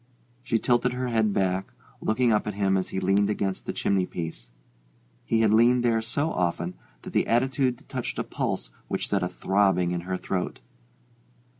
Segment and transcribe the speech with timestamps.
[0.41, 4.07] She tilted her head back, looking up at him as he leaned against the chimney
[4.07, 4.49] piece.
[5.25, 9.29] He had leaned there so often that the attitude touched a pulse which set up
[9.29, 10.59] a throbbing in her throat.